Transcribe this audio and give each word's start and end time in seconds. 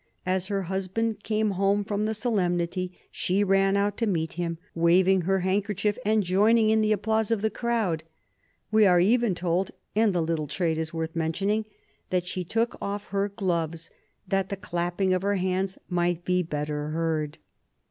As 0.25 0.47
her 0.47 0.63
husband 0.63 1.21
came 1.23 1.51
home 1.51 1.83
from 1.83 2.05
the 2.05 2.15
solemnity, 2.15 2.91
she 3.11 3.43
ran 3.43 3.77
out 3.77 3.97
to 3.97 4.07
meet 4.07 4.33
him, 4.33 4.57
waving 4.73 5.21
her 5.21 5.41
handkerchief 5.41 5.95
and 6.03 6.23
joining 6.23 6.71
in 6.71 6.81
the 6.81 6.91
applause 6.91 7.29
of 7.29 7.43
the 7.43 7.51
crowd. 7.51 8.03
We 8.71 8.87
are 8.87 8.99
even 8.99 9.35
told— 9.35 9.69
and 9.95 10.11
the 10.11 10.23
little 10.23 10.47
trait 10.47 10.79
is 10.79 10.91
worth 10.91 11.15
mention 11.15 11.51
ing— 11.51 11.65
that 12.09 12.25
she 12.25 12.43
took 12.43 12.79
off 12.81 13.09
her 13.09 13.29
gloves, 13.29 13.91
that 14.27 14.49
the 14.49 14.57
clapping 14.57 15.13
of 15.13 15.21
her 15.21 15.35
hands 15.35 15.77
might 15.87 16.25
be 16.25 16.41
the 16.41 16.47
better 16.49 16.87
heard. 16.89 17.37